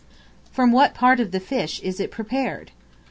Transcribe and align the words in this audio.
From 0.51 0.71
what 0.71 0.95
part 0.95 1.19
of 1.19 1.29
the 1.29 1.39
fish 1.39 1.79
is 1.81 1.99
it 1.99 2.09
prepared? 2.09 2.71